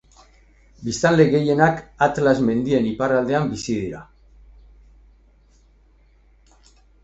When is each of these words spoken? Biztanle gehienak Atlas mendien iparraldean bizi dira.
Biztanle 0.87 1.27
gehienak 1.35 1.83
Atlas 2.07 2.33
mendien 2.49 2.89
iparraldean 2.93 3.53
bizi 3.53 3.69
dira. 3.69 4.03